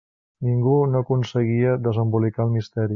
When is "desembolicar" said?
1.89-2.49